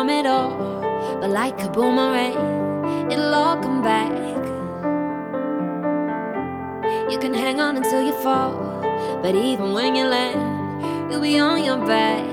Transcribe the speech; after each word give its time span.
from 0.00 0.08
it 0.08 0.24
all. 0.24 0.56
But 1.20 1.28
like 1.28 1.62
a 1.62 1.68
boomerang, 1.68 3.12
it'll 3.12 3.34
all 3.34 3.58
come 3.58 3.82
back. 3.82 4.10
You 7.10 7.18
can 7.18 7.34
hang 7.34 7.60
on 7.60 7.76
until 7.76 8.00
you 8.00 8.14
fall, 8.22 8.80
but 9.20 9.34
even 9.34 9.72
when 9.74 9.94
you 9.94 10.04
land, 10.04 11.12
you'll 11.12 11.20
be 11.20 11.38
on 11.38 11.62
your 11.62 11.80
back. 11.94 12.32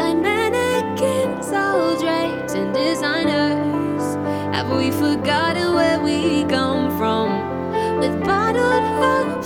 Like 0.00 0.16
mannequins, 0.16 1.52
all 1.52 1.96
drapes 2.02 2.54
and 2.54 2.74
designers. 2.74 4.04
Have 4.56 4.70
we 4.76 4.90
forgotten 4.90 5.72
where 5.72 6.00
we 6.00 6.44
come 6.56 6.90
from? 6.98 7.28
With 8.00 8.24
bottled 8.24 8.86
hopes 8.98 9.39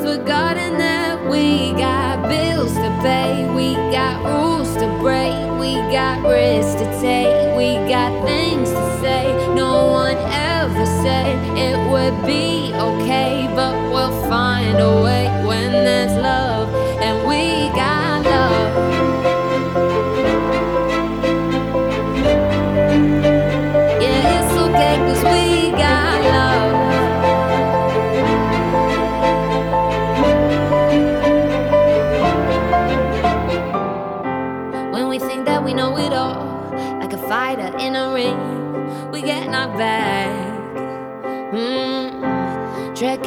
Forgotten 0.00 0.78
that 0.78 1.28
we 1.28 1.72
got 1.72 2.28
bills 2.28 2.74
to 2.74 2.98
pay, 3.02 3.46
we 3.54 3.74
got 3.92 4.24
rules 4.24 4.74
to 4.76 4.86
break, 5.00 5.34
we 5.60 5.74
got 5.92 6.26
risks 6.26 6.80
to 6.80 6.86
take, 7.00 7.56
we 7.56 7.74
got 7.88 8.24
things 8.24 8.70
to 8.70 9.00
say. 9.00 9.24
No 9.54 9.90
one 9.92 10.16
ever 10.16 10.86
said 11.02 11.36
it 11.56 11.76
would 11.90 12.26
be 12.26 12.72
okay, 12.74 13.50
but 13.54 13.74
we'll 13.92 14.28
find 14.28 14.78
a 14.80 15.02
way 15.02 15.21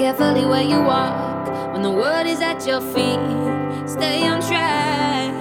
carefully 0.05 0.45
where 0.45 0.61
you 0.61 0.79
walk 0.83 1.47
when 1.73 1.81
the 1.81 1.89
world 1.89 2.27
is 2.27 2.39
at 2.39 2.63
your 2.67 2.79
feet. 2.93 3.17
Stay 3.89 4.27
on 4.27 4.39
track. 4.39 5.33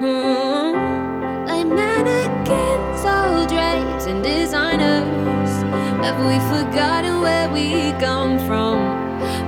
Mm. 0.00 1.48
Like 1.48 1.66
mannequins, 1.66 3.04
all 3.04 3.44
drapes 3.44 4.06
and 4.06 4.22
designers. 4.22 5.52
Have 6.06 6.18
we 6.30 6.36
forgotten 6.54 7.22
where 7.22 7.48
we 7.50 7.90
come 7.98 8.38
from? 8.46 8.78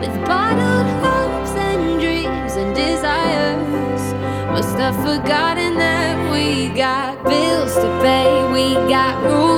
With 0.00 0.14
bottled 0.26 0.90
hopes 1.04 1.52
and 1.68 2.00
dreams 2.00 2.54
and 2.56 2.74
desires. 2.74 4.04
Must 4.50 4.76
have 4.78 4.96
forgotten 4.96 5.76
that 5.76 6.16
we 6.32 6.70
got 6.70 7.22
bills 7.22 7.72
to 7.76 7.88
pay, 8.02 8.28
we 8.52 8.74
got 8.90 9.14
rules 9.22 9.53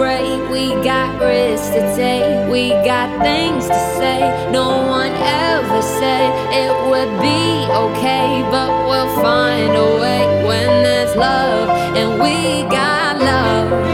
break, 0.00 0.40
we 0.48 0.72
got 0.82 1.20
risks 1.20 1.68
to 1.68 1.80
take, 1.94 2.50
we 2.50 2.70
got 2.88 3.08
things 3.20 3.68
to 3.68 3.80
say. 3.98 4.20
No 4.50 4.68
one 4.98 5.12
ever 5.12 5.82
said 5.82 6.30
it 6.62 6.72
would 6.88 7.12
be 7.20 7.68
okay, 7.84 8.40
but 8.50 8.70
we'll 8.88 9.14
find 9.20 9.72
a 9.76 9.90
way 10.00 10.24
when 10.48 10.68
there's 10.82 11.14
love, 11.16 11.68
and 11.98 12.18
we 12.22 12.62
got 12.70 13.18
love. 13.18 13.89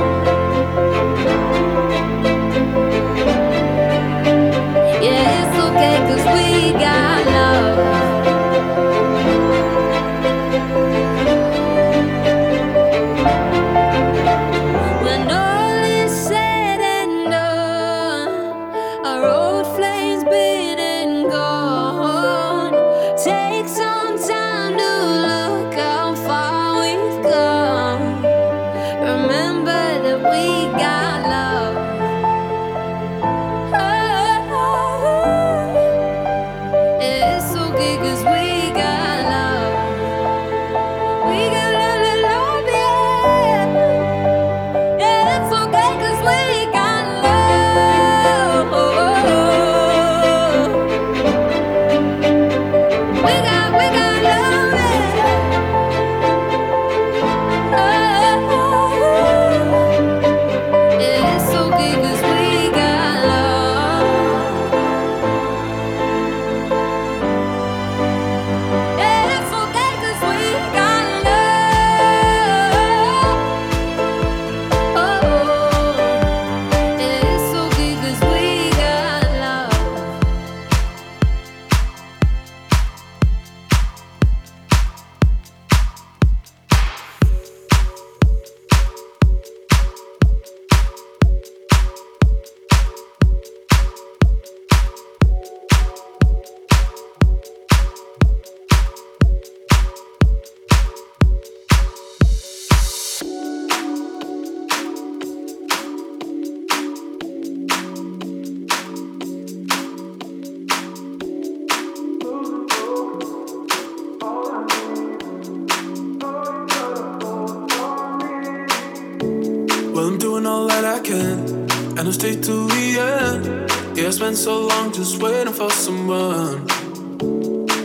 Just 125.06 125.22
waiting 125.22 125.53
for 125.53 125.71
someone. 125.71 126.67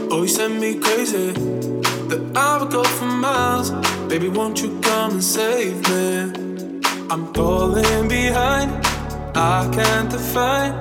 Oh, 0.10 0.24
you 0.24 0.28
send 0.28 0.60
me 0.60 0.80
crazy 0.80 1.32
that 2.10 2.22
I 2.36 2.58
would 2.58 2.72
go 2.72 2.84
for 2.84 3.06
miles. 3.06 3.70
Baby, 4.10 4.28
won't 4.28 4.60
you 4.60 4.80
come 4.82 5.12
and 5.12 5.24
save 5.24 5.88
me? 5.88 6.82
I'm 7.12 7.32
falling 7.32 8.08
behind, 8.08 8.72
I 9.38 9.70
can't 9.72 10.10
define. 10.10 10.74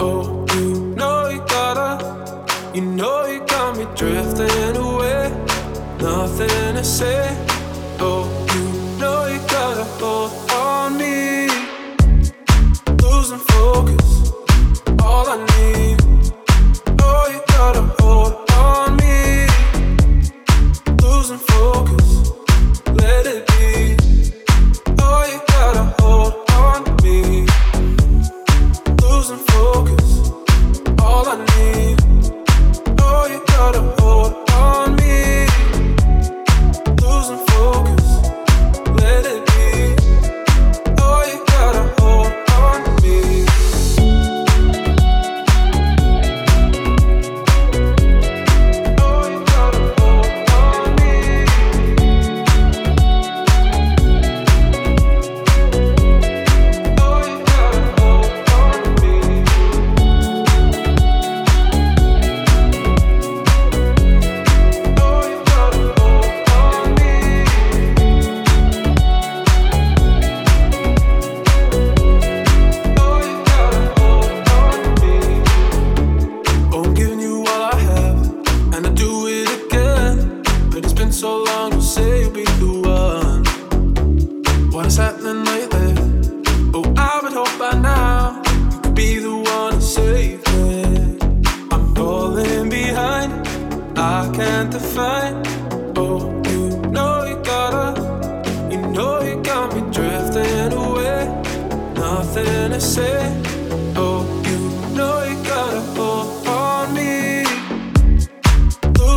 Oh, 0.00 0.44
you 0.56 0.70
know 0.96 1.28
you 1.28 1.38
gotta, 1.46 1.92
you 2.74 2.80
know 2.80 3.26
you 3.26 3.38
got 3.46 3.76
me 3.78 3.84
drifting 3.94 4.76
away. 4.76 5.30
Nothing 6.00 6.74
to 6.78 6.82
say. 6.82 7.28
Oh, 8.00 8.24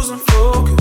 Losing 0.10 0.26
focus, 0.26 0.79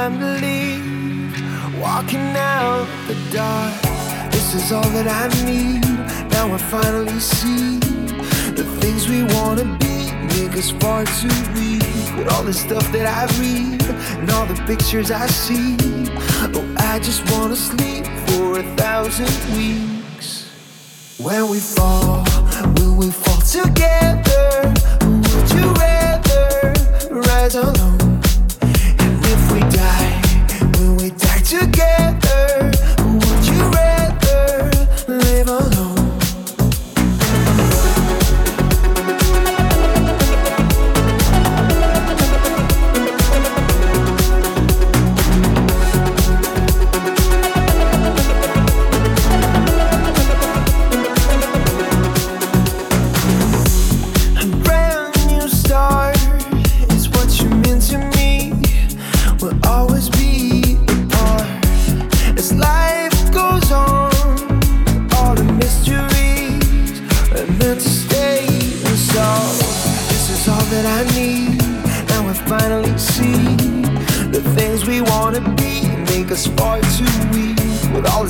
time 0.00 0.18
to 0.18 0.32
leave. 0.46 1.78
Walking 1.78 2.30
out 2.34 2.86
the 3.06 3.16
dark, 3.30 3.74
this 4.32 4.54
is 4.54 4.72
all 4.72 4.90
that 4.96 5.08
I 5.22 5.26
need. 5.44 5.84
Now 6.34 6.46
I 6.54 6.58
finally 6.74 7.20
see 7.20 7.78
the 8.60 8.64
things 8.80 9.08
we 9.08 9.20
wanna 9.34 9.66
be 9.78 9.98
us 10.60 10.70
far 10.82 11.04
too 11.20 11.38
weak. 11.54 11.84
With 12.16 12.28
all 12.32 12.44
the 12.50 12.56
stuff 12.64 12.86
that 12.94 13.06
I 13.20 13.22
read 13.40 13.82
and 14.20 14.30
all 14.30 14.46
the 14.46 14.60
pictures 14.70 15.10
I 15.10 15.26
see, 15.26 15.76
oh, 16.56 16.66
I 16.92 16.98
just 17.08 17.22
wanna 17.32 17.56
sleep 17.56 18.04
for 18.28 18.58
a 18.64 18.66
thousand 18.82 19.34
weeks. 19.58 20.28
When 21.26 21.42
we 21.52 21.58
fall, 21.76 22.24
will 22.76 22.96
we 23.02 23.10
fall 23.22 23.40
together? 23.58 24.48
Would 25.32 25.48
you 25.56 25.66
rather 25.84 26.72
rise 27.28 27.54
alone? 27.54 27.79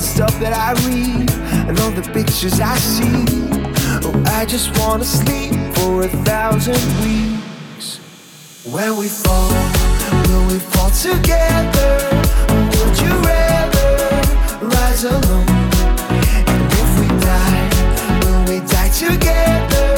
The 0.01 0.07
stuff 0.07 0.39
that 0.39 0.53
I 0.53 0.71
read 0.89 1.29
and 1.69 1.79
all 1.79 1.91
the 1.91 2.01
pictures 2.11 2.59
I 2.59 2.75
see. 2.77 3.25
Oh, 4.03 4.23
I 4.39 4.45
just 4.45 4.75
wanna 4.79 5.03
sleep 5.03 5.53
for 5.75 6.03
a 6.03 6.07
thousand 6.25 6.81
weeks. 7.05 7.99
When 8.65 8.97
we 8.97 9.07
fall, 9.07 9.51
will 10.27 10.47
we 10.47 10.57
fall 10.57 10.89
together? 10.89 11.91
Or 12.49 12.61
would 12.73 12.97
you 13.05 13.13
rather 13.29 13.89
rise 14.75 15.03
alone? 15.03 15.49
And 16.49 16.67
if 16.81 16.91
we 16.99 17.07
die, 17.29 17.69
will 18.23 18.43
we 18.49 18.57
die 18.67 18.89
together? 18.89 19.90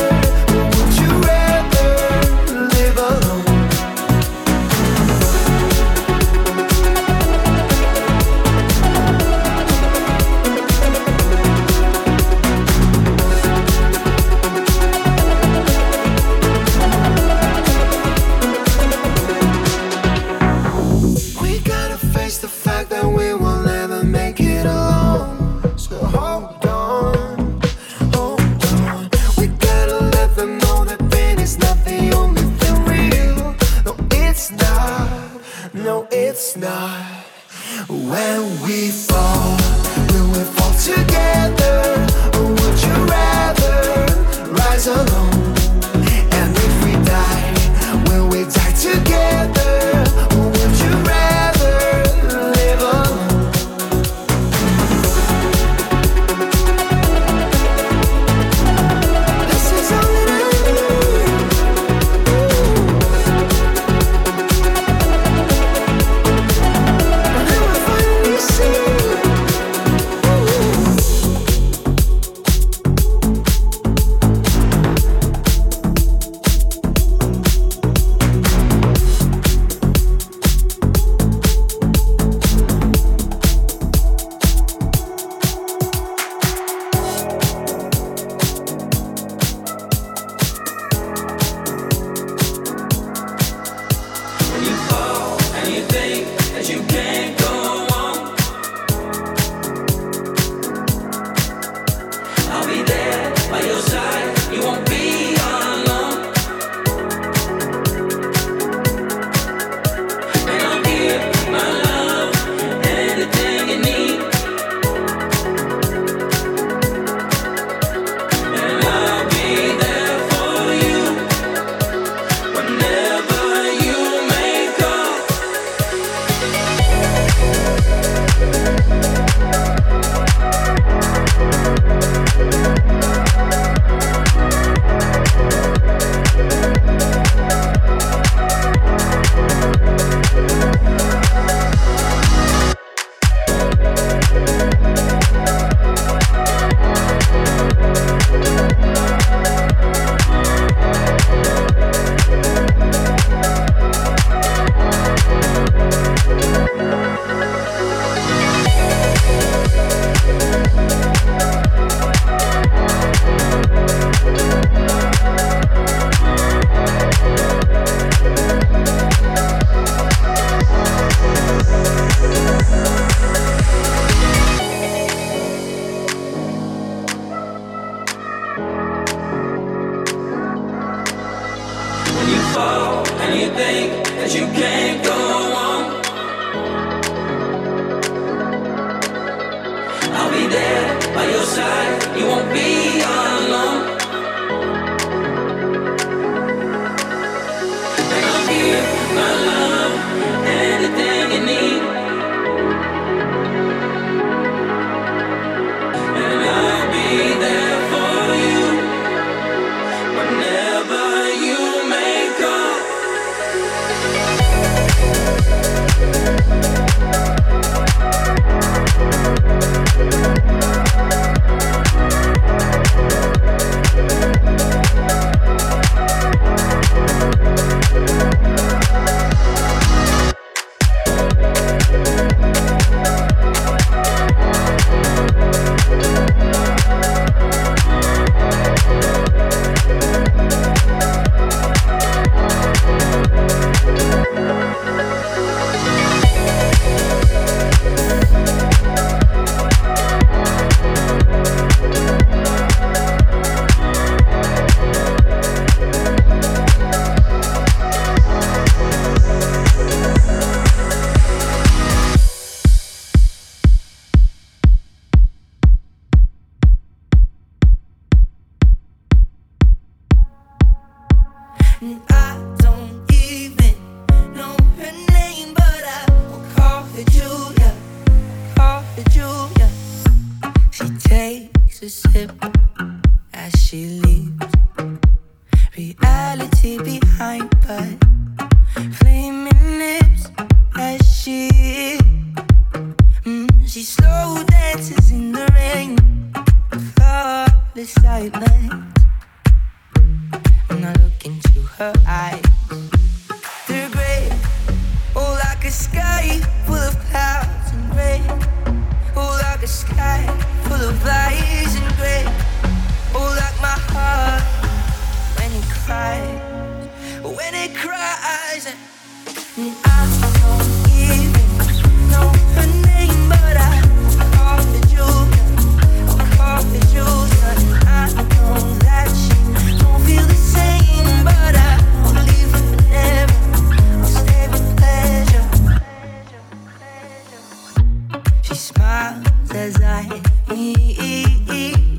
As 339.64 339.82
I 339.82 340.22
eat. 340.54 341.24
Mm, 341.48 341.93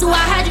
asking 0.00 0.38
in 0.38 0.44
the 0.44 0.47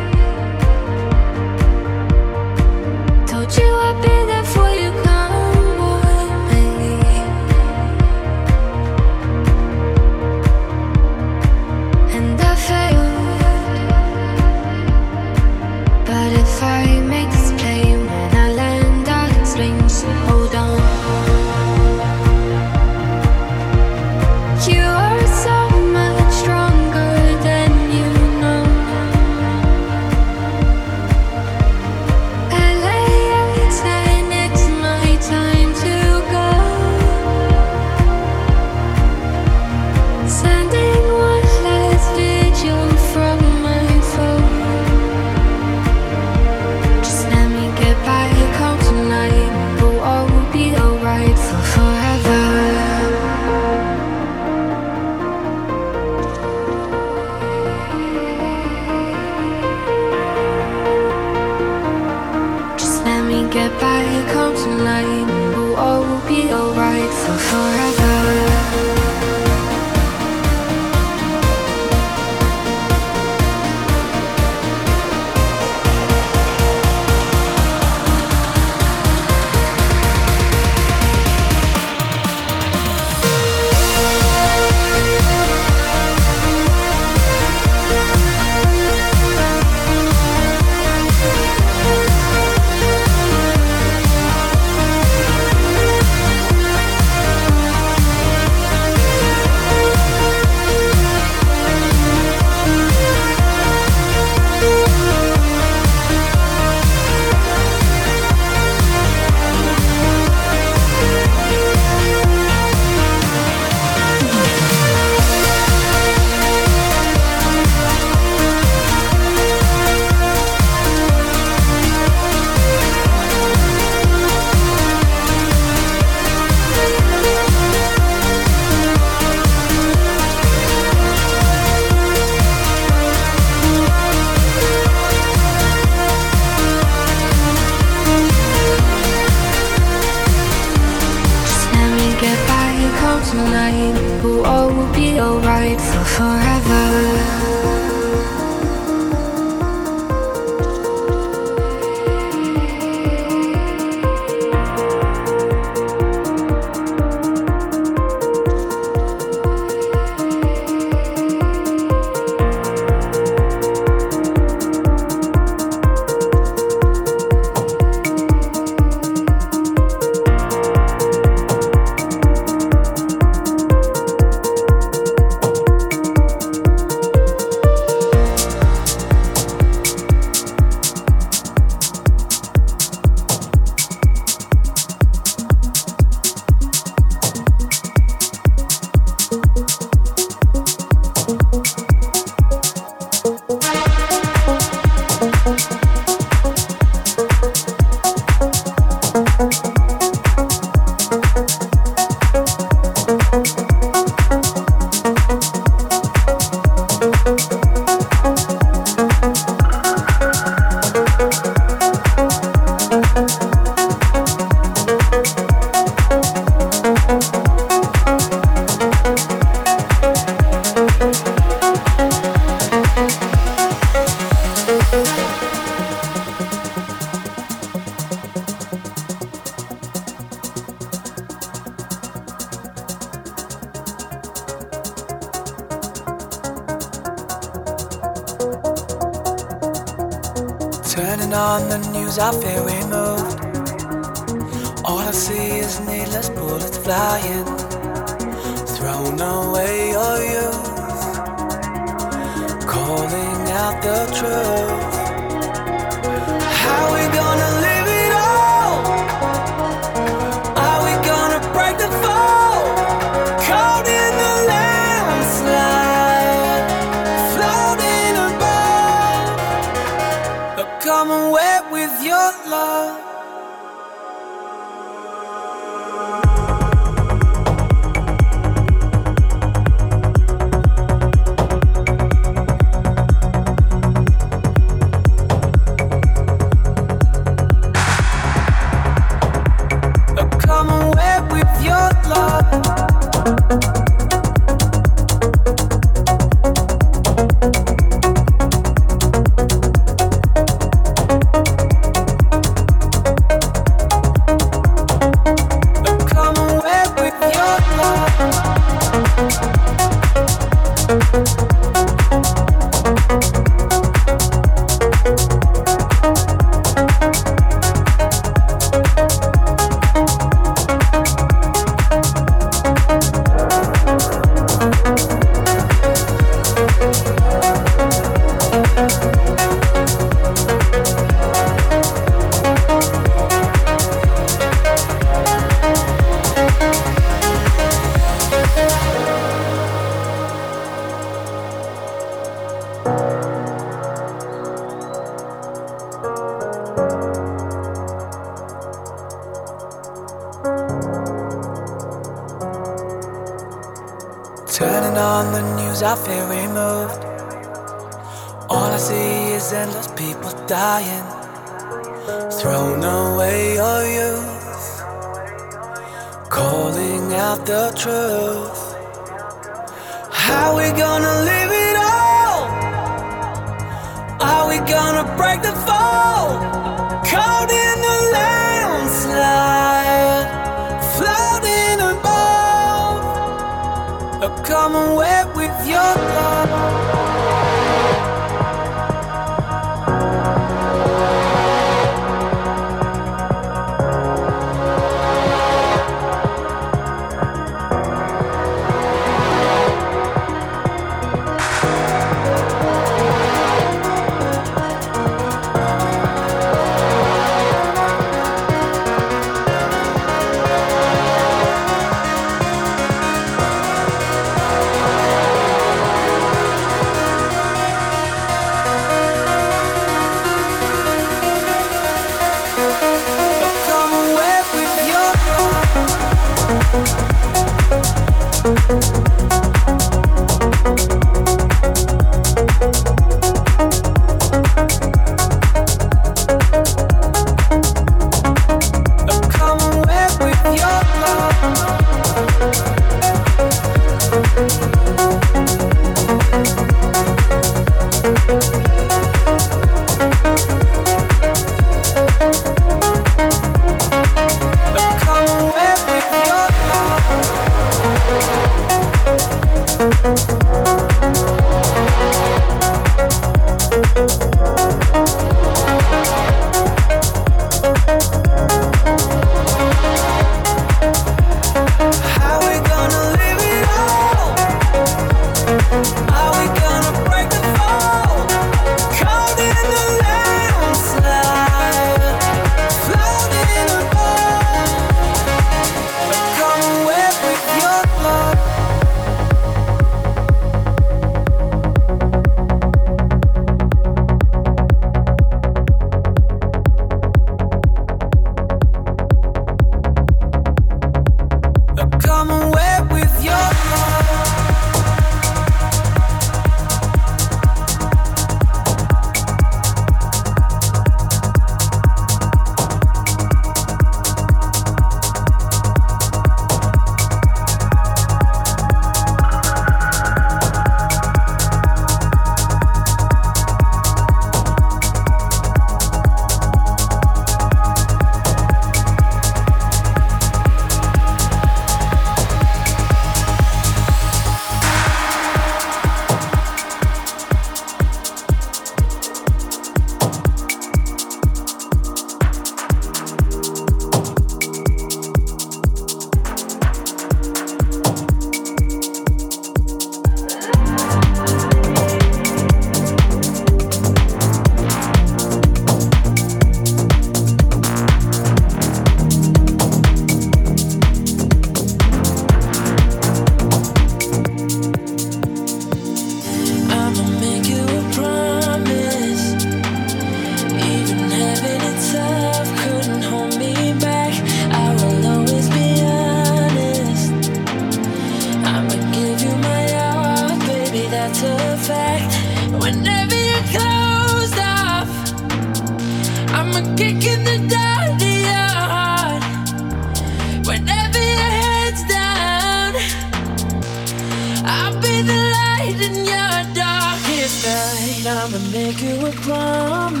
make 598.70 598.82
you 598.82 599.06
a 599.06 599.10
promise. 599.22 600.00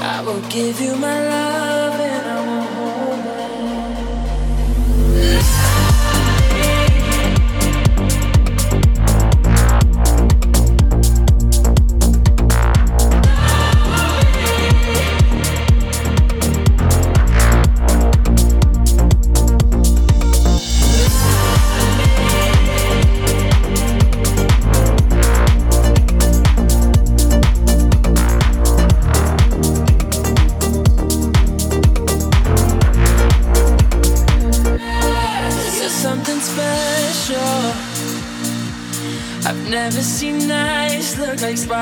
I 0.00 0.22
will 0.24 0.40
give 0.48 0.80
you 0.80 0.94
my 0.96 1.28
love. 1.28 1.87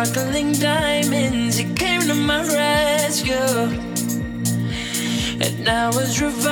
Sparkling 0.06 0.52
diamonds. 0.52 1.60
You 1.60 1.72
came 1.74 2.00
to 2.02 2.14
my 2.14 2.42
rescue. 2.42 3.34
And 5.44 5.68
I 5.68 5.88
was 5.88 6.20
revived 6.20 6.45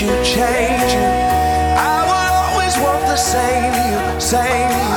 you 0.00 0.08
change 0.24 0.92
you. 0.94 1.08
I 1.76 2.00
will 2.08 2.34
always 2.44 2.74
want 2.78 3.02
the 3.06 3.16
same 3.16 3.74
you, 3.74 4.20
same 4.20 4.70
you. 4.70 4.89